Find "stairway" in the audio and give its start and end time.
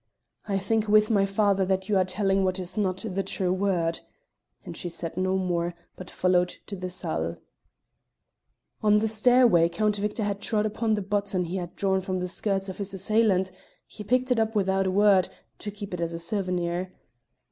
9.07-9.69